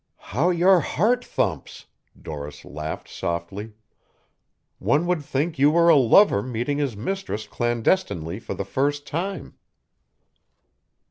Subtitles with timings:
[0.31, 1.85] "How your heart thumps,"
[2.19, 3.73] Doris laughed softly.
[4.79, 9.59] "One would think you were a lover meeting his mistress clandestinely for the first time."